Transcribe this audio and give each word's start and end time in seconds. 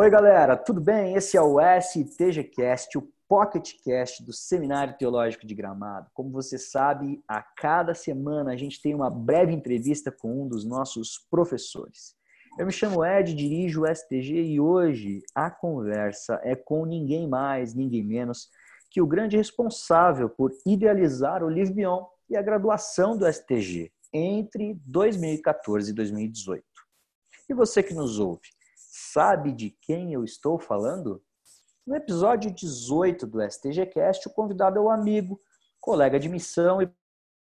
Oi, 0.00 0.08
galera, 0.10 0.56
tudo 0.56 0.80
bem? 0.80 1.16
Esse 1.16 1.36
é 1.36 1.42
o 1.42 1.56
STGCast, 1.58 2.96
o 2.96 3.10
PocketCast 3.28 4.24
do 4.24 4.32
Seminário 4.32 4.96
Teológico 4.96 5.44
de 5.44 5.56
Gramado. 5.56 6.08
Como 6.14 6.30
você 6.30 6.56
sabe, 6.56 7.20
a 7.26 7.42
cada 7.42 7.96
semana 7.96 8.52
a 8.52 8.56
gente 8.56 8.80
tem 8.80 8.94
uma 8.94 9.10
breve 9.10 9.52
entrevista 9.52 10.12
com 10.12 10.44
um 10.44 10.46
dos 10.46 10.64
nossos 10.64 11.26
professores. 11.28 12.14
Eu 12.56 12.64
me 12.64 12.70
chamo 12.70 13.04
Ed, 13.04 13.34
dirijo 13.34 13.82
o 13.82 13.92
STG 13.92 14.40
e 14.40 14.60
hoje 14.60 15.20
a 15.34 15.50
conversa 15.50 16.40
é 16.44 16.54
com 16.54 16.86
ninguém 16.86 17.26
mais, 17.26 17.74
ninguém 17.74 18.04
menos 18.04 18.48
que 18.92 19.02
o 19.02 19.06
grande 19.06 19.36
responsável 19.36 20.30
por 20.30 20.52
idealizar 20.64 21.42
o 21.42 21.50
Livre 21.50 21.74
Bion 21.74 22.04
e 22.30 22.36
a 22.36 22.42
graduação 22.42 23.18
do 23.18 23.26
STG 23.26 23.90
entre 24.12 24.80
2014 24.86 25.90
e 25.90 25.92
2018. 25.92 26.62
E 27.50 27.54
você 27.54 27.82
que 27.82 27.94
nos 27.94 28.20
ouve, 28.20 28.48
sabe 28.98 29.52
de 29.52 29.70
quem 29.70 30.12
eu 30.12 30.24
estou 30.24 30.58
falando? 30.58 31.22
No 31.86 31.94
episódio 31.94 32.50
18 32.50 33.26
do 33.26 33.40
STGcast, 33.40 34.28
o 34.28 34.32
convidado 34.32 34.78
é 34.78 34.80
o 34.80 34.90
amigo, 34.90 35.40
colega 35.80 36.18
de 36.18 36.28
missão 36.28 36.82
e 36.82 36.90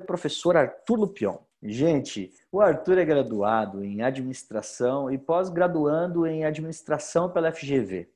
professor 0.07 0.57
Arthur 0.57 1.01
Lupion. 1.01 1.39
Gente, 1.63 2.33
o 2.53 2.61
Arthur 2.61 2.99
é 2.99 3.05
graduado 3.05 3.83
em 3.83 4.03
administração 4.03 5.11
e 5.11 5.19
pós-graduando 5.19 6.27
em 6.27 6.45
administração 6.45 7.33
pela 7.33 7.51
FGV. 7.51 8.09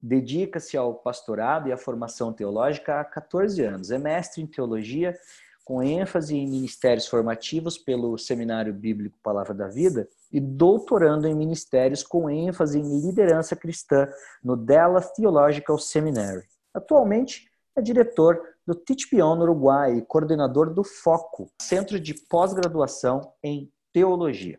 Dedica-se 0.00 0.76
ao 0.76 0.94
pastorado 0.94 1.68
e 1.68 1.72
à 1.72 1.76
formação 1.76 2.32
teológica 2.32 3.00
há 3.00 3.04
14 3.04 3.62
anos. 3.62 3.90
É 3.90 3.98
mestre 3.98 4.42
em 4.42 4.46
teologia, 4.46 5.18
com 5.64 5.82
ênfase 5.82 6.36
em 6.36 6.48
ministérios 6.48 7.06
formativos 7.06 7.78
pelo 7.78 8.18
Seminário 8.18 8.72
Bíblico 8.72 9.18
Palavra 9.22 9.54
da 9.54 9.68
Vida 9.68 10.08
e 10.32 10.40
doutorando 10.40 11.28
em 11.28 11.34
ministérios 11.34 12.02
com 12.02 12.28
ênfase 12.28 12.78
em 12.78 13.00
liderança 13.00 13.54
cristã 13.54 14.08
no 14.42 14.56
Dallas 14.56 15.12
Theological 15.12 15.78
Seminary. 15.78 16.42
Atualmente 16.74 17.50
é 17.76 17.80
diretor 17.80 18.40
do 18.66 18.74
Teach 18.74 19.08
no 19.14 19.42
Uruguai 19.42 19.96
e 19.96 20.02
coordenador 20.02 20.72
do 20.72 20.84
FOCO, 20.84 21.50
Centro 21.60 21.98
de 21.98 22.14
Pós-Graduação 22.14 23.32
em 23.42 23.70
Teologia. 23.92 24.58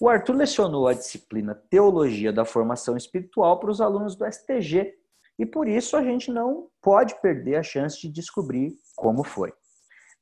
O 0.00 0.08
Arthur 0.08 0.36
lecionou 0.36 0.88
a 0.88 0.92
disciplina 0.92 1.54
Teologia 1.70 2.32
da 2.32 2.44
Formação 2.44 2.96
Espiritual 2.96 3.58
para 3.60 3.70
os 3.70 3.80
alunos 3.80 4.16
do 4.16 4.26
STG 4.26 4.94
e 5.38 5.46
por 5.46 5.68
isso 5.68 5.96
a 5.96 6.02
gente 6.02 6.30
não 6.30 6.68
pode 6.80 7.20
perder 7.20 7.56
a 7.56 7.62
chance 7.62 8.00
de 8.00 8.08
descobrir 8.08 8.74
como 8.96 9.24
foi. 9.24 9.52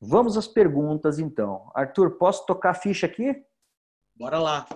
Vamos 0.05 0.36
às 0.36 0.48
perguntas 0.48 1.20
então. 1.20 1.70
Arthur, 1.77 2.19
posso 2.19 2.45
tocar 2.45 2.70
a 2.70 2.75
ficha 2.75 3.06
aqui? 3.06 3.36
Bora 4.17 4.41
lá. 4.41 4.67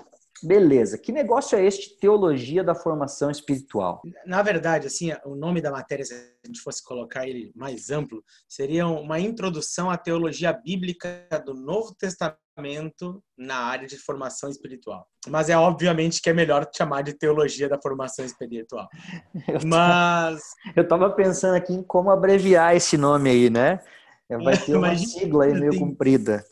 Beleza. 0.41 0.97
Que 0.97 1.11
negócio 1.11 1.59
é 1.59 1.65
este 1.65 1.99
Teologia 1.99 2.63
da 2.63 2.77
Formação 2.77 3.29
Espiritual? 3.29 4.03
Na 4.25 4.41
verdade, 4.41 4.87
assim, 4.87 5.11
o 5.25 5.35
nome 5.35 5.61
da 5.61 5.73
matéria, 5.73 6.05
se 6.05 6.15
a 6.15 6.47
gente 6.47 6.61
fosse 6.61 6.85
colocar 6.85 7.27
ele 7.27 7.51
mais 7.57 7.91
amplo, 7.91 8.23
seria 8.49 8.87
uma 8.87 9.19
introdução 9.19 9.91
à 9.91 9.97
teologia 9.97 10.53
bíblica 10.53 11.27
do 11.45 11.55
Novo 11.55 11.93
Testamento 11.99 13.21
na 13.37 13.57
área 13.57 13.89
de 13.89 13.97
formação 13.97 14.49
espiritual. 14.49 15.09
Mas 15.29 15.49
é 15.49 15.59
obviamente 15.59 16.23
que 16.23 16.31
é 16.31 16.33
melhor 16.33 16.69
chamar 16.73 17.03
de 17.03 17.15
teologia 17.15 17.69
da 17.69 17.81
formação 17.83 18.25
espiritual. 18.25 18.87
Eu 19.49 19.61
Mas 19.65 20.41
eu 20.77 20.85
estava 20.85 21.11
pensando 21.11 21.57
aqui 21.57 21.73
em 21.73 21.83
como 21.83 22.11
abreviar 22.11 22.77
esse 22.77 22.97
nome 22.97 23.31
aí, 23.31 23.51
né? 23.51 23.81
Vai 24.29 24.59
ter 24.59 24.77
uma 24.77 24.97
sigla 24.97 25.45
aí 25.45 25.53
meio 25.53 25.79
comprida 25.79 26.45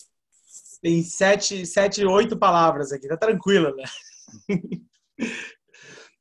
tem 0.84 1.02
sete, 1.02 1.64
sete, 1.64 2.04
oito 2.04 2.38
palavras 2.38 2.92
aqui, 2.92 3.08
tá 3.08 3.16
tranquilo, 3.16 3.74
né? 3.74 3.84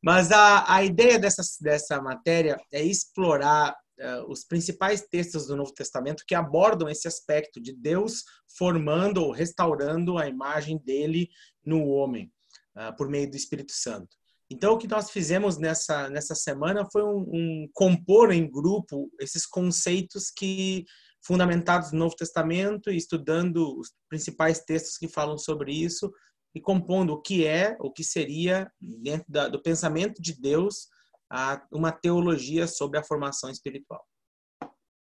Mas 0.02 0.32
a, 0.32 0.74
a 0.74 0.86
ideia 0.86 1.20
dessa, 1.20 1.42
dessa 1.60 2.02
matéria 2.02 2.58
é 2.72 2.82
explorar 2.82 3.76
uh, 4.00 4.32
os 4.32 4.46
principais 4.46 5.02
textos 5.02 5.48
do 5.48 5.58
Novo 5.58 5.74
Testamento 5.74 6.24
que 6.26 6.34
abordam 6.34 6.88
esse 6.88 7.10
aspecto 7.10 7.62
de 7.62 7.74
Deus 7.74 8.24
formando 8.58 9.22
ou 9.22 9.32
restaurando 9.32 10.18
a 10.18 10.30
imagem 10.30 10.78
dele 10.78 11.28
no 11.66 11.86
homem, 11.88 12.32
uh, 12.78 12.96
por 12.96 13.10
meio 13.10 13.30
do 13.30 13.36
Espírito 13.36 13.74
Santo. 13.74 14.16
Então, 14.50 14.76
o 14.76 14.78
que 14.78 14.88
nós 14.88 15.12
fizemos 15.12 15.58
nessa, 15.58 16.10
nessa 16.10 16.36
semana 16.36 16.88
foi 16.90 17.04
um, 17.04 17.18
um 17.34 17.70
compor 17.74 18.32
em 18.32 18.50
grupo 18.50 19.12
esses 19.20 19.46
conceitos 19.46 20.32
que 20.32 20.86
fundamentados 21.26 21.92
no 21.92 22.00
Novo 22.00 22.16
Testamento 22.16 22.92
e 22.92 22.98
estudando 22.98 23.80
os 23.80 23.94
principais 24.10 24.60
textos 24.60 24.98
que 24.98 25.08
falam 25.08 25.38
sobre 25.38 25.72
isso 25.72 26.12
e 26.54 26.62
compondo 26.62 27.14
o 27.14 27.22
que 27.22 27.46
é, 27.46 27.76
o 27.80 27.92
que 27.92 28.04
seria, 28.04 28.72
dentro 28.80 29.26
da, 29.28 29.48
do 29.48 29.62
pensamento 29.62 30.22
de 30.22 30.40
Deus, 30.40 30.88
a, 31.32 31.66
uma 31.72 31.92
teologia 31.92 32.68
sobre 32.68 33.00
a 33.00 33.04
formação 33.04 33.50
espiritual. 33.50 34.06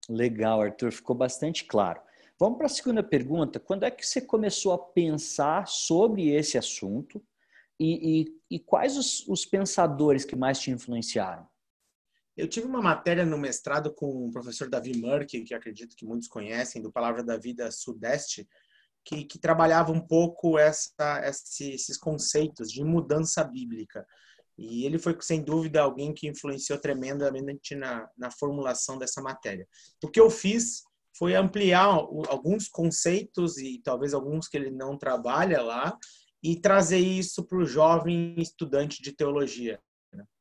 Legal, 0.10 0.62
Arthur, 0.62 0.92
ficou 0.92 1.16
bastante 1.16 1.66
claro. 1.66 2.02
Vamos 2.40 2.58
para 2.58 2.68
a 2.68 2.70
segunda 2.70 3.04
pergunta. 3.04 3.60
Quando 3.60 3.84
é 3.84 3.92
que 3.92 4.06
você 4.06 4.22
começou 4.22 4.74
a 4.74 4.78
pensar 4.78 5.68
sobre 5.68 6.30
esse 6.30 6.58
assunto 6.58 7.24
e, 7.80 8.22
e, 8.22 8.56
e 8.56 8.60
quais 8.60 8.98
os, 8.98 9.28
os 9.28 9.46
pensadores 9.46 10.26
que 10.26 10.36
mais 10.36 10.60
te 10.60 10.72
influenciaram? 10.72 11.48
Eu 12.36 12.47
tive 12.47 12.66
uma 12.66 12.81
matéria 12.81 13.25
no 13.25 13.38
mestrado 13.38 13.94
com 13.94 14.28
o 14.28 14.31
professor 14.31 14.69
Davi 14.69 14.97
Murky, 14.97 15.44
que 15.44 15.53
acredito 15.53 15.96
que 15.96 16.06
muitos 16.06 16.28
conhecem, 16.28 16.81
do 16.81 16.92
Palavra 16.92 17.24
da 17.24 17.38
Vida 17.38 17.69
Sudeste, 17.72 18.47
que, 19.03 19.25
que 19.25 19.40
trabalhava 19.40 19.92
um 19.92 20.00
pouco 20.00 20.58
essa, 20.58 21.22
esses 21.25 21.97
conceitos 21.97 22.72
de 22.72 22.84
mudança 22.84 23.44
bíblica. 23.44 24.06
E 24.58 24.86
ele 24.86 25.00
foi, 25.00 25.18
sem 25.22 25.42
dúvida, 25.42 25.81
alguém 25.81 26.14
que 26.14 26.28
influenciou 26.28 26.80
tremendamente 26.80 27.75
na, 27.75 28.08
na 28.18 28.30
formulação 28.31 28.98
dessa 28.98 29.22
matéria. 29.22 29.68
O 30.03 30.08
que 30.08 30.19
eu 30.19 30.30
fiz 30.30 30.84
foi 31.18 31.36
ampliar 31.36 31.86
alguns 31.86 32.68
conceitos 32.68 33.58
e 33.58 33.81
talvez 33.84 34.13
alguns 34.13 34.48
que 34.48 34.56
ele 34.56 34.72
não 34.72 34.98
trabalha 34.98 35.62
lá 35.62 35.98
e 36.44 36.59
trazer 36.59 37.00
isso 37.00 37.46
para 37.46 37.58
o 37.58 37.66
jovem 37.66 38.36
estudante 38.38 39.02
de 39.02 39.12
teologia. 39.12 39.80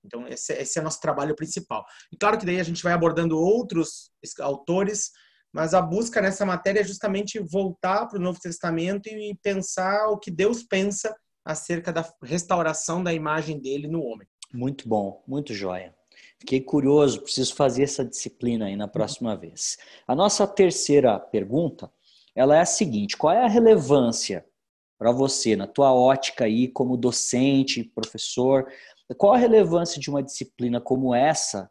Então, 0.05 0.27
esse, 0.27 0.53
esse, 0.55 0.79
é 0.79 0.83
nosso 0.83 1.01
trabalho 1.01 1.35
principal. 1.35 1.85
E 2.13 2.17
claro 2.17 2.39
que 2.39 2.47
daí 2.47 2.59
a 2.59 2.65
gente 2.65 2.83
vai 2.83 2.93
abordando 2.93 3.39
outros 3.39 4.11
autores, 4.41 5.11
mas 5.53 5.75
a 5.75 5.83
busca 5.83 6.21
nessa 6.21 6.47
matéria 6.47 6.81
é 6.81 6.85
justamente 6.85 7.39
voltar 7.39 8.07
para 8.07 8.19
o 8.19 8.23
Novo 8.23 8.39
Testamento 8.41 9.09
e 9.09 9.37
pensar 9.43 10.09
o 10.09 10.19
que 10.19 10.31
Deus 10.31 10.63
pensa 10.63 11.15
acerca 11.45 11.93
da 11.93 12.09
restauração 12.23 13.03
da 13.03 13.13
imagem 13.13 13.61
dele 13.61 13.89
no 13.89 14.03
homem. 14.03 14.27
Muito 14.53 14.89
bom, 14.89 15.23
muito 15.27 15.55
joia. 15.55 15.95
Fiquei 16.39 16.61
curioso, 16.61 17.23
preciso 17.23 17.55
fazer 17.55 17.85
essa 17.85 18.05
disciplina 18.05 18.67
aí 18.67 18.77
na 18.77 18.89
próxima 18.89 19.37
vez. 19.37 19.77
A 20.07 20.15
nossa 20.15 20.47
terceira 20.47 21.19
pergunta, 21.19 21.91
ela 22.35 22.57
é 22.57 22.61
a 22.61 22.67
seguinte: 22.67 23.17
qual 23.17 23.33
é 23.33 23.45
a 23.45 23.49
relevância 23.49 24.45
para 24.99 25.13
você, 25.13 25.57
na 25.57 25.67
tua 25.67 25.93
ótica 25.95 26.45
aí 26.45 26.69
como 26.69 26.97
docente, 26.97 27.85
professor, 27.85 28.71
qual 29.17 29.35
a 29.35 29.39
relevância 29.39 30.01
de 30.01 30.11
uma 30.11 30.23
disciplina 30.23 30.81
como 30.81 31.15
essa 31.15 31.71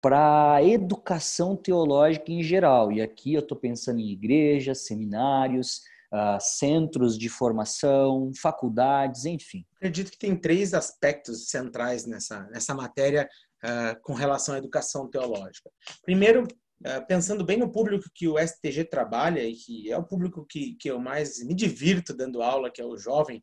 para 0.00 0.54
a 0.54 0.62
educação 0.62 1.56
teológica 1.56 2.30
em 2.30 2.42
geral? 2.42 2.92
E 2.92 3.02
aqui 3.02 3.34
eu 3.34 3.40
estou 3.40 3.58
pensando 3.58 4.00
em 4.00 4.10
igrejas, 4.10 4.86
seminários, 4.86 5.80
uh, 6.12 6.38
centros 6.40 7.18
de 7.18 7.28
formação, 7.28 8.30
faculdades, 8.40 9.24
enfim. 9.24 9.64
Acredito 9.76 10.10
que 10.10 10.18
tem 10.18 10.36
três 10.36 10.74
aspectos 10.74 11.48
centrais 11.48 12.06
nessa, 12.06 12.44
nessa 12.50 12.74
matéria 12.74 13.28
uh, 13.64 14.00
com 14.02 14.14
relação 14.14 14.54
à 14.54 14.58
educação 14.58 15.08
teológica. 15.08 15.70
Primeiro, 16.02 16.44
uh, 16.44 17.06
pensando 17.06 17.44
bem 17.44 17.58
no 17.58 17.70
público 17.70 18.04
que 18.14 18.28
o 18.28 18.38
STG 18.38 18.84
trabalha 18.84 19.42
e 19.42 19.54
que 19.54 19.90
é 19.90 19.96
o 19.96 20.04
público 20.04 20.46
que, 20.48 20.74
que 20.74 20.90
eu 20.90 20.98
mais 20.98 21.44
me 21.44 21.54
divirto 21.54 22.14
dando 22.14 22.42
aula, 22.42 22.70
que 22.70 22.80
é 22.80 22.84
o 22.84 22.96
jovem, 22.96 23.42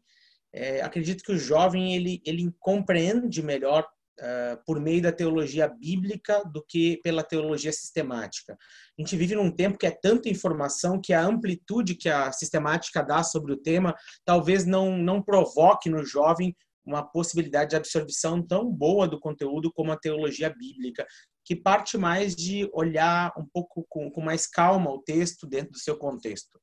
é, 0.56 0.82
acredito 0.82 1.24
que 1.24 1.34
o 1.34 1.38
jovem 1.38 1.96
ele, 1.96 2.22
ele 2.26 2.50
compreende 2.60 3.44
melhor 3.44 3.86
uh, 4.20 4.64
por 4.66 4.80
meio 4.80 5.02
da 5.02 5.12
teologia 5.12 5.68
bíblica 5.68 6.44
do 6.46 6.64
que 6.66 6.98
pela 7.04 7.24
teologia 7.24 7.74
sistemática. 7.74 8.54
A 8.54 9.02
gente 9.02 9.18
vive 9.18 9.36
num 9.36 9.52
tempo 9.52 9.78
que 9.78 9.86
é 9.86 9.92
tanta 9.92 10.30
informação 10.30 11.00
que 11.02 11.14
a 11.14 11.22
amplitude 11.22 11.96
que 11.96 12.08
a 12.08 12.32
sistemática 12.32 13.04
dá 13.04 13.22
sobre 13.22 13.52
o 13.52 13.58
tema 13.58 13.94
talvez 14.24 14.66
não, 14.66 14.98
não 14.98 15.22
provoque 15.22 15.90
no 15.90 16.06
jovem 16.06 16.56
uma 16.86 17.04
possibilidade 17.04 17.72
de 17.72 17.76
absorção 17.76 18.42
tão 18.42 18.72
boa 18.72 19.08
do 19.08 19.20
conteúdo 19.20 19.74
como 19.74 19.92
a 19.92 19.98
teologia 19.98 20.54
bíblica, 20.56 21.06
que 21.44 21.56
parte 21.56 21.98
mais 21.98 22.36
de 22.36 22.70
olhar 22.74 23.34
um 23.38 23.46
pouco 23.52 23.86
com, 23.90 24.10
com 24.10 24.22
mais 24.22 24.48
calma 24.48 24.92
o 24.92 25.02
texto 25.02 25.48
dentro 25.48 25.72
do 25.72 25.80
seu 25.80 25.98
contexto. 25.98 26.60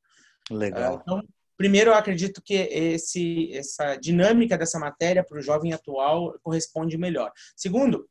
Legal. 0.50 0.94
Uh, 0.94 1.00
então, 1.02 1.22
Primeiro, 1.56 1.90
eu 1.90 1.94
acredito 1.94 2.42
que 2.42 2.54
esse, 2.54 3.52
essa 3.52 3.96
dinâmica 3.96 4.56
dessa 4.56 4.78
matéria 4.78 5.24
para 5.24 5.38
o 5.38 5.42
jovem 5.42 5.72
atual 5.72 6.38
corresponde 6.42 6.96
melhor. 6.96 7.30
Segundo, 7.56 8.08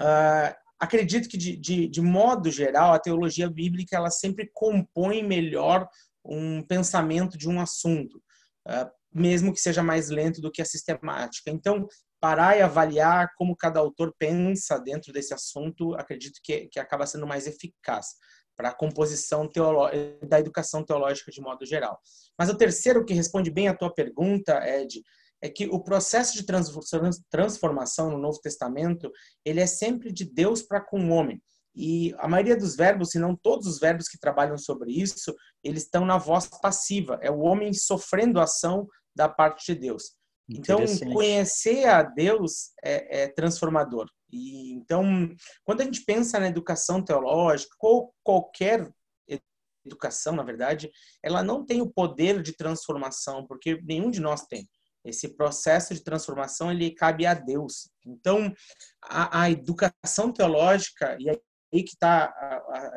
uh, 0.00 0.54
acredito 0.78 1.28
que, 1.28 1.36
de, 1.36 1.56
de, 1.56 1.88
de, 1.88 2.00
modo 2.00 2.50
geral, 2.50 2.92
a 2.92 2.98
teologia 2.98 3.48
bíblica 3.48 3.96
ela 3.96 4.10
sempre 4.10 4.50
compõe 4.52 5.22
melhor 5.22 5.88
um 6.24 6.62
pensamento 6.62 7.36
de 7.36 7.48
um 7.48 7.60
assunto, 7.60 8.22
uh, 8.68 8.90
mesmo 9.12 9.52
que 9.52 9.60
seja 9.60 9.82
mais 9.82 10.10
lento 10.10 10.40
do 10.40 10.52
que 10.52 10.62
a 10.62 10.66
sistemática. 10.66 11.50
Então, 11.50 11.88
parar 12.20 12.56
e 12.58 12.62
avaliar 12.62 13.30
como 13.36 13.56
cada 13.56 13.80
autor 13.80 14.14
pensa 14.18 14.78
dentro 14.78 15.12
desse 15.12 15.32
assunto, 15.32 15.94
acredito 15.94 16.38
que, 16.42 16.66
que 16.66 16.78
acaba 16.78 17.06
sendo 17.06 17.26
mais 17.26 17.46
eficaz 17.46 18.08
para 18.60 18.68
a 18.68 18.74
composição 18.74 19.48
da 20.28 20.38
educação 20.38 20.84
teológica 20.84 21.32
de 21.32 21.40
modo 21.40 21.64
geral. 21.64 21.98
Mas 22.38 22.50
o 22.50 22.54
terceiro 22.54 23.06
que 23.06 23.14
responde 23.14 23.50
bem 23.50 23.68
à 23.68 23.74
tua 23.74 23.90
pergunta, 23.90 24.60
Ed, 24.68 25.02
é 25.40 25.48
que 25.48 25.66
o 25.66 25.80
processo 25.80 26.34
de 26.36 26.44
transformação 27.30 28.10
no 28.10 28.18
Novo 28.18 28.38
Testamento, 28.38 29.10
ele 29.46 29.60
é 29.60 29.66
sempre 29.66 30.12
de 30.12 30.26
Deus 30.26 30.60
para 30.60 30.78
com 30.78 31.00
o 31.00 31.08
homem. 31.08 31.42
E 31.74 32.14
a 32.18 32.28
maioria 32.28 32.54
dos 32.54 32.76
verbos, 32.76 33.12
se 33.12 33.18
não 33.18 33.34
todos 33.34 33.66
os 33.66 33.80
verbos 33.80 34.08
que 34.08 34.20
trabalham 34.20 34.58
sobre 34.58 34.92
isso, 34.92 35.34
eles 35.64 35.84
estão 35.84 36.04
na 36.04 36.18
voz 36.18 36.46
passiva. 36.60 37.18
É 37.22 37.30
o 37.30 37.40
homem 37.40 37.72
sofrendo 37.72 38.38
ação 38.38 38.86
da 39.16 39.26
parte 39.26 39.72
de 39.72 39.80
Deus. 39.80 40.19
Então, 40.50 40.80
conhecer 41.12 41.86
a 41.86 42.02
Deus 42.02 42.72
é, 42.82 43.22
é, 43.22 43.28
transformador. 43.28 44.08
E 44.32 44.72
então, 44.72 45.28
quando 45.64 45.80
a 45.80 45.84
gente 45.84 46.04
pensa 46.04 46.38
na 46.38 46.48
educação 46.48 47.02
teológica, 47.02 47.74
ou 47.80 48.12
qualquer 48.22 48.90
educação, 49.84 50.34
na 50.34 50.42
verdade, 50.42 50.90
ela 51.22 51.42
não 51.42 51.64
tem 51.64 51.80
o 51.80 51.90
poder 51.90 52.42
de 52.42 52.52
transformação, 52.52 53.46
porque 53.46 53.80
nenhum 53.82 54.10
de 54.10 54.20
nós 54.20 54.46
tem. 54.46 54.68
Esse 55.04 55.34
processo 55.34 55.94
de 55.94 56.02
transformação 56.02 56.70
ele 56.70 56.90
cabe 56.90 57.24
a 57.24 57.32
Deus. 57.32 57.90
Então, 58.04 58.52
a, 59.02 59.42
a 59.42 59.50
educação 59.50 60.32
teológica 60.32 61.16
e 61.18 61.30
aí 61.30 61.38
que 61.72 61.94
está, 61.94 62.34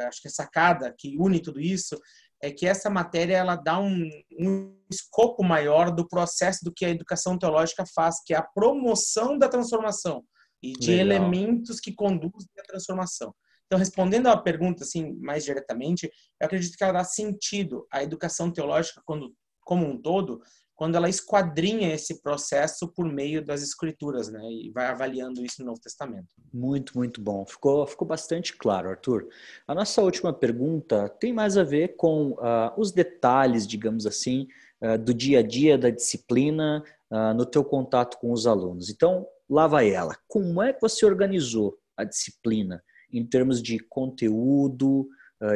acho 0.07 0.21
que 0.21 0.27
a 0.27 0.31
sacada 0.31 0.93
que 0.97 1.15
une 1.17 1.39
tudo 1.39 1.61
isso 1.61 1.95
é 2.43 2.51
que 2.51 2.67
essa 2.67 2.89
matéria 2.89 3.37
ela 3.37 3.55
dá 3.55 3.79
um, 3.79 4.09
um, 4.37 4.77
escopo 4.91 5.41
maior 5.41 5.89
do 5.89 6.05
processo 6.05 6.59
do 6.65 6.73
que 6.73 6.83
a 6.83 6.89
educação 6.89 7.39
teológica 7.39 7.85
faz, 7.95 8.21
que 8.21 8.33
é 8.33 8.37
a 8.37 8.43
promoção 8.43 9.37
da 9.37 9.47
transformação 9.47 10.25
e 10.61 10.73
de 10.73 10.91
Legal. 10.91 11.05
elementos 11.05 11.79
que 11.79 11.93
conduzem 11.93 12.49
à 12.59 12.63
transformação. 12.63 13.33
Então, 13.65 13.79
respondendo 13.79 14.27
à 14.27 14.35
pergunta 14.35 14.83
assim 14.83 15.13
mais 15.21 15.45
diretamente, 15.45 16.11
eu 16.37 16.45
acredito 16.45 16.75
que 16.75 16.83
ela 16.83 16.91
dá 16.91 17.05
sentido 17.05 17.87
à 17.89 18.03
educação 18.03 18.51
teológica 18.51 19.01
quando, 19.05 19.33
como 19.61 19.87
um 19.87 19.97
todo, 19.97 20.41
quando 20.75 20.95
ela 20.95 21.07
esquadrinha 21.07 21.93
esse 21.93 22.21
processo 22.21 22.87
por 22.87 23.05
meio 23.05 23.45
das 23.45 23.61
escrituras, 23.61 24.29
né? 24.29 24.41
E 24.43 24.71
vai 24.71 24.87
avaliando 24.87 25.43
isso 25.43 25.61
no 25.61 25.67
Novo 25.67 25.79
Testamento. 25.79 26.27
Muito, 26.51 26.97
muito 26.97 27.21
bom. 27.21 27.45
Ficou, 27.45 27.85
ficou 27.85 28.07
bastante 28.07 28.55
claro, 28.55 28.89
Arthur. 28.89 29.27
A 29.67 29.75
nossa 29.75 30.01
última 30.01 30.33
pergunta 30.33 31.07
tem 31.07 31.31
mais 31.31 31.57
a 31.57 31.63
ver 31.63 31.95
com 31.95 32.31
uh, 32.31 32.73
os 32.75 32.91
detalhes, 32.91 33.67
digamos 33.67 34.05
assim, 34.05 34.47
uh, 34.81 34.97
do 34.97 35.13
dia 35.13 35.39
a 35.39 35.43
dia 35.43 35.77
da 35.77 35.89
disciplina 35.89 36.83
uh, 37.11 37.33
no 37.35 37.45
teu 37.45 37.63
contato 37.63 38.17
com 38.17 38.31
os 38.31 38.47
alunos. 38.47 38.89
Então, 38.89 39.27
lá 39.47 39.67
vai 39.67 39.91
ela. 39.91 40.17
Como 40.27 40.61
é 40.61 40.73
que 40.73 40.81
você 40.81 41.05
organizou 41.05 41.77
a 41.95 42.03
disciplina 42.03 42.83
em 43.11 43.23
termos 43.23 43.61
de 43.61 43.77
conteúdo, 43.77 45.07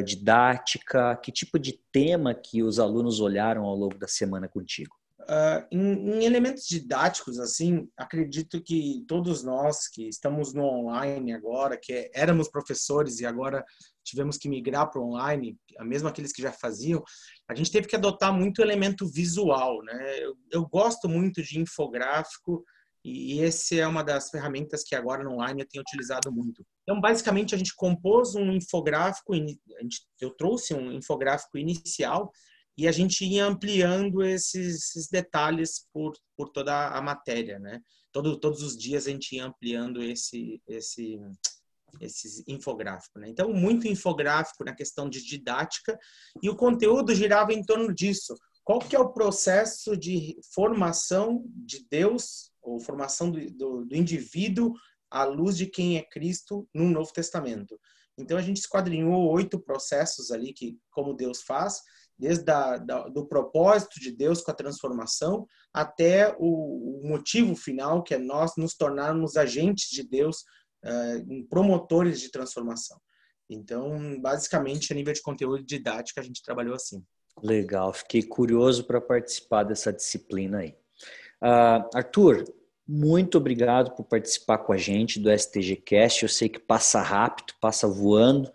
didática? 0.05 1.15
Que 1.15 1.31
tipo 1.31 1.57
de 1.57 1.79
tema 1.91 2.35
que 2.35 2.61
os 2.61 2.77
alunos 2.77 3.19
olharam 3.19 3.63
ao 3.63 3.75
longo 3.75 3.97
da 3.97 4.07
semana 4.07 4.47
contigo? 4.47 4.95
Uh, 5.29 5.67
em, 5.69 5.79
em, 5.79 6.23
elementos 6.23 6.65
didáticos, 6.65 7.37
assim, 7.37 7.89
acredito 7.97 8.63
que 8.63 9.03
todos 9.09 9.43
nós 9.43 9.89
que 9.89 10.07
estamos 10.07 10.53
no 10.53 10.63
online 10.63 11.33
agora, 11.33 11.77
que 11.77 12.09
éramos 12.13 12.49
professores 12.49 13.19
e 13.19 13.25
agora 13.25 13.65
tivemos 14.05 14.37
que 14.37 14.47
migrar 14.47 14.89
para 14.89 15.01
o 15.01 15.05
online, 15.05 15.57
mesmo 15.81 16.07
aqueles 16.07 16.31
que 16.31 16.41
já 16.41 16.53
faziam, 16.53 17.03
a 17.49 17.53
gente 17.53 17.69
teve 17.69 17.87
que 17.87 17.95
adotar 17.97 18.33
muito 18.33 18.61
elemento 18.61 19.05
visual, 19.05 19.83
né? 19.83 20.23
Eu, 20.23 20.37
eu 20.49 20.65
gosto 20.65 21.09
muito 21.09 21.43
de 21.43 21.59
infográfico 21.59 22.63
e 23.03 23.39
esse 23.41 23.79
é 23.79 23.87
uma 23.87 24.03
das 24.03 24.29
ferramentas 24.29 24.83
que 24.83 24.95
agora 24.95 25.23
no 25.23 25.33
online 25.33 25.61
eu 25.61 25.67
tenho 25.67 25.81
utilizado 25.81 26.31
muito. 26.31 26.65
Então, 26.83 26.99
basicamente, 26.99 27.53
a 27.53 27.57
gente 27.57 27.75
compôs 27.75 28.35
um 28.35 28.51
infográfico, 28.51 29.33
eu 30.19 30.31
trouxe 30.31 30.73
um 30.73 30.91
infográfico 30.91 31.57
inicial 31.57 32.31
e 32.77 32.87
a 32.87 32.91
gente 32.91 33.25
ia 33.25 33.45
ampliando 33.45 34.23
esses, 34.23 34.75
esses, 34.75 35.09
detalhes 35.09 35.87
por, 35.91 36.13
por 36.35 36.49
toda 36.49 36.89
a 36.89 37.01
matéria, 37.01 37.57
né? 37.57 37.81
Todo, 38.11 38.39
todos 38.39 38.61
os 38.61 38.77
dias 38.77 39.07
a 39.07 39.11
gente 39.11 39.35
ia 39.35 39.45
ampliando 39.45 40.03
esse, 40.03 40.61
esse, 40.67 41.19
esse 41.99 42.43
infográfico, 42.47 43.19
né? 43.19 43.29
Então, 43.29 43.51
muito 43.51 43.87
infográfico 43.87 44.63
na 44.63 44.75
questão 44.75 45.09
de 45.09 45.25
didática 45.25 45.97
e 46.41 46.49
o 46.49 46.55
conteúdo 46.55 47.15
girava 47.15 47.51
em 47.51 47.63
torno 47.63 47.93
disso. 47.93 48.35
Qual 48.63 48.79
que 48.79 48.95
é 48.95 48.99
o 48.99 49.11
processo 49.11 49.97
de 49.97 50.37
formação 50.53 51.43
de 51.47 51.87
Deus 51.89 52.51
ou 52.61 52.79
formação 52.79 53.31
do, 53.31 53.39
do, 53.51 53.85
do 53.85 53.95
indivíduo 53.95 54.73
à 55.09 55.23
luz 55.23 55.57
de 55.57 55.65
quem 55.65 55.97
é 55.97 56.03
Cristo 56.03 56.67
no 56.75 56.85
Novo 56.89 57.11
Testamento? 57.11 57.79
Então, 58.19 58.37
a 58.37 58.41
gente 58.41 58.57
esquadrinhou 58.57 59.29
oito 59.31 59.59
processos 59.59 60.31
ali 60.31 60.51
que, 60.51 60.77
como 60.91 61.13
Deus 61.13 61.41
faz, 61.41 61.81
desde 62.17 62.49
a, 62.51 62.77
da, 62.77 63.07
do 63.07 63.25
propósito 63.27 63.99
de 63.99 64.11
Deus 64.11 64.41
com 64.41 64.51
a 64.51 64.55
transformação 64.55 65.45
até 65.73 66.35
o, 66.39 67.01
o, 67.01 67.07
motivo 67.07 67.55
final, 67.55 68.03
que 68.03 68.15
é 68.15 68.17
nós 68.17 68.53
nos 68.57 68.75
tornarmos 68.75 69.37
agentes 69.37 69.89
de 69.89 70.03
Deus, 70.03 70.37
uh, 70.83 71.47
promotores 71.49 72.19
de 72.19 72.31
transformação. 72.31 72.99
Então, 73.49 74.19
basicamente, 74.19 74.91
a 74.91 74.95
nível 74.95 75.13
de 75.13 75.21
conteúdo 75.21 75.63
didático, 75.63 76.19
a 76.19 76.23
gente 76.23 76.41
trabalhou 76.43 76.75
assim. 76.75 77.03
Legal, 77.41 77.93
fiquei 77.93 78.23
curioso 78.23 78.83
para 78.85 78.99
participar 78.99 79.63
dessa 79.63 79.93
disciplina 79.93 80.59
aí. 80.59 80.75
Uh, 81.41 81.87
Arthur, 81.93 82.43
muito 82.87 83.37
obrigado 83.37 83.95
por 83.95 84.05
participar 84.05 84.59
com 84.59 84.73
a 84.73 84.77
gente 84.77 85.19
do 85.19 85.29
STGcast. 85.29 86.23
Eu 86.23 86.29
sei 86.29 86.49
que 86.49 86.59
passa 86.59 87.01
rápido, 87.01 87.53
passa 87.61 87.87
voando. 87.87 88.51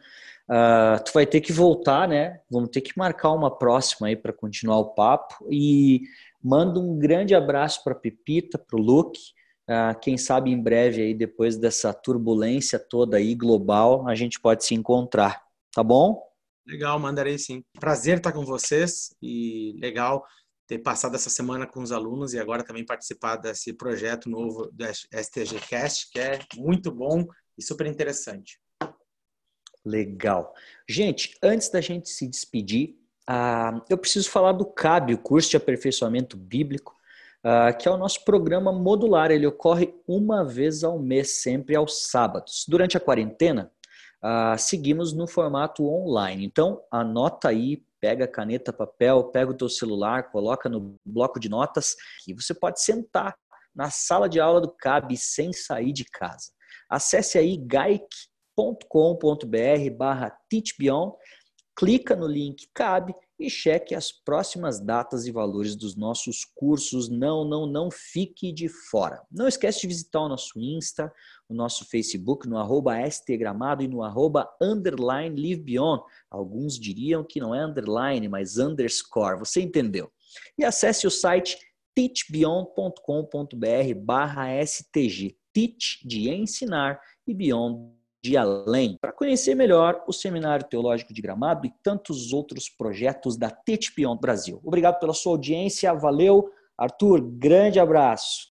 Uh, 0.48 1.02
tu 1.04 1.12
vai 1.12 1.26
ter 1.26 1.40
que 1.40 1.52
voltar, 1.52 2.08
né? 2.08 2.40
Vamos 2.50 2.70
ter 2.70 2.80
que 2.80 2.96
marcar 2.96 3.32
uma 3.32 3.50
próxima 3.56 4.08
aí 4.08 4.16
para 4.16 4.32
continuar 4.32 4.78
o 4.78 4.94
papo. 4.94 5.46
E 5.50 6.02
mando 6.42 6.80
um 6.80 6.98
grande 6.98 7.34
abraço 7.34 7.82
para 7.84 7.94
Pepita, 7.94 8.58
para 8.58 8.78
o 8.78 8.82
Luke. 8.82 9.20
Uh, 9.68 9.98
quem 10.00 10.18
sabe 10.18 10.50
em 10.50 10.60
breve 10.60 11.00
aí, 11.00 11.14
depois 11.14 11.56
dessa 11.56 11.94
turbulência 11.94 12.78
toda 12.78 13.16
aí 13.16 13.34
global, 13.34 14.08
a 14.08 14.14
gente 14.14 14.40
pode 14.40 14.64
se 14.64 14.74
encontrar, 14.74 15.42
tá 15.72 15.82
bom? 15.82 16.20
Legal, 16.66 16.98
mandarei 16.98 17.38
sim. 17.38 17.64
Prazer 17.78 18.18
estar 18.18 18.32
com 18.32 18.44
vocês 18.44 19.14
e 19.22 19.76
legal 19.80 20.24
ter 20.66 20.78
passado 20.78 21.14
essa 21.14 21.28
semana 21.28 21.66
com 21.66 21.82
os 21.82 21.92
alunos 21.92 22.34
e 22.34 22.38
agora 22.38 22.64
também 22.64 22.84
participar 22.84 23.36
desse 23.36 23.72
projeto 23.72 24.30
novo 24.30 24.70
do 24.72 24.84
STGcast, 24.84 26.10
que 26.10 26.18
é 26.18 26.38
muito 26.56 26.90
bom 26.90 27.26
e 27.58 27.62
super 27.62 27.86
interessante. 27.86 28.61
Legal. 29.84 30.54
Gente, 30.88 31.36
antes 31.42 31.68
da 31.68 31.80
gente 31.80 32.08
se 32.08 32.26
despedir, 32.26 32.96
uh, 33.28 33.82
eu 33.90 33.98
preciso 33.98 34.30
falar 34.30 34.52
do 34.52 34.64
CAB, 34.64 35.14
o 35.14 35.18
curso 35.18 35.50
de 35.50 35.56
aperfeiçoamento 35.56 36.36
bíblico, 36.36 36.96
uh, 37.44 37.76
que 37.76 37.88
é 37.88 37.90
o 37.90 37.96
nosso 37.96 38.24
programa 38.24 38.72
modular. 38.72 39.30
Ele 39.30 39.46
ocorre 39.46 39.92
uma 40.06 40.44
vez 40.44 40.84
ao 40.84 40.98
mês, 40.98 41.42
sempre 41.42 41.74
aos 41.74 42.08
sábados. 42.08 42.64
Durante 42.68 42.96
a 42.96 43.00
quarentena, 43.00 43.72
uh, 44.22 44.56
seguimos 44.56 45.12
no 45.12 45.26
formato 45.26 45.84
online. 45.84 46.44
Então, 46.44 46.80
anota 46.90 47.48
aí, 47.48 47.82
pega 48.00 48.28
caneta, 48.28 48.72
papel, 48.72 49.24
pega 49.24 49.50
o 49.50 49.56
teu 49.56 49.68
celular, 49.68 50.30
coloca 50.30 50.68
no 50.68 50.96
bloco 51.04 51.40
de 51.40 51.48
notas 51.48 51.96
e 52.26 52.34
você 52.34 52.54
pode 52.54 52.82
sentar 52.82 53.36
na 53.74 53.90
sala 53.90 54.28
de 54.28 54.38
aula 54.38 54.60
do 54.60 54.68
CAB 54.68 55.16
sem 55.16 55.52
sair 55.52 55.92
de 55.92 56.04
casa. 56.04 56.50
Acesse 56.88 57.38
aí 57.38 57.56
GAIC 57.56 58.06
com.br 58.54 59.90
barra 59.96 60.30
teachbeyond, 60.48 61.14
clica 61.76 62.14
no 62.14 62.26
link 62.26 62.68
CAB 62.74 63.14
e 63.38 63.50
cheque 63.50 63.94
as 63.94 64.12
próximas 64.12 64.78
datas 64.78 65.26
e 65.26 65.32
valores 65.32 65.74
dos 65.74 65.96
nossos 65.96 66.44
cursos. 66.44 67.08
Não, 67.08 67.44
não, 67.44 67.66
não 67.66 67.90
fique 67.90 68.52
de 68.52 68.68
fora. 68.68 69.22
Não 69.30 69.48
esquece 69.48 69.80
de 69.80 69.88
visitar 69.88 70.20
o 70.20 70.28
nosso 70.28 70.60
Insta, 70.60 71.12
o 71.48 71.54
nosso 71.54 71.84
Facebook, 71.86 72.48
no 72.48 72.56
arroba 72.56 73.00
stgramado 73.08 73.82
e 73.82 73.88
no 73.88 74.02
arroba 74.02 74.48
underline 74.60 75.34
livebeyond. 75.34 76.02
Alguns 76.30 76.78
diriam 76.78 77.24
que 77.24 77.40
não 77.40 77.54
é 77.54 77.64
underline, 77.64 78.28
mas 78.28 78.58
underscore. 78.58 79.38
Você 79.38 79.60
entendeu? 79.60 80.10
E 80.56 80.64
acesse 80.64 81.06
o 81.06 81.10
site 81.10 81.58
teachbeyond.com.br 81.94 84.00
barra 84.00 84.54
stg. 84.62 85.36
Teach 85.52 86.06
de 86.06 86.30
ensinar 86.30 86.98
e 87.26 87.34
beyond 87.34 87.92
de 88.24 88.36
além, 88.36 88.96
para 89.00 89.12
conhecer 89.12 89.54
melhor 89.54 90.04
o 90.06 90.12
Seminário 90.12 90.66
Teológico 90.68 91.12
de 91.12 91.20
Gramado 91.20 91.66
e 91.66 91.74
tantos 91.82 92.32
outros 92.32 92.68
projetos 92.68 93.36
da 93.36 93.50
TETPION 93.50 94.16
Brasil. 94.16 94.60
Obrigado 94.62 95.00
pela 95.00 95.12
sua 95.12 95.32
audiência, 95.32 95.92
valeu. 95.92 96.48
Arthur, 96.78 97.20
grande 97.20 97.80
abraço. 97.80 98.52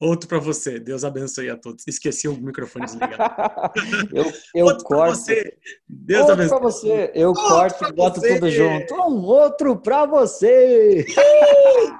Outro 0.00 0.28
para 0.28 0.38
você. 0.38 0.78
Deus 0.78 1.04
abençoe 1.04 1.48
a 1.48 1.56
todos. 1.56 1.86
Esqueci 1.86 2.28
o 2.28 2.36
microfone 2.36 2.84
desligado. 2.84 3.72
eu 4.12 4.30
eu 4.54 4.66
outro 4.66 4.84
corto. 4.84 5.16
Você. 5.16 5.56
Deus 5.88 6.20
outro 6.20 6.34
abençoe. 6.34 6.58
para 6.58 6.68
você. 6.68 7.12
Eu 7.14 7.28
outro 7.28 7.48
corto 7.48 7.84
e 7.84 7.92
boto 7.92 8.20
você. 8.20 8.34
tudo 8.34 8.50
junto. 8.50 8.94
Um 8.94 9.24
outro 9.24 9.76
para 9.76 10.04
você. 10.04 11.06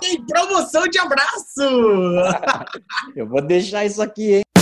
Tem 0.01 0.27
promoção 0.27 0.87
de 0.89 0.99
abraço. 0.99 1.63
eu 3.17 3.27
vou 3.27 3.41
deixar 3.41 3.87
isso 3.87 4.03
aqui, 4.03 4.35
hein? 4.35 4.54